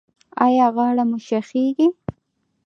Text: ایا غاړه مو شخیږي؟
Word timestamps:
ایا 0.45 0.67
غاړه 0.75 1.03
مو 1.09 1.17
شخیږي؟ 1.27 1.87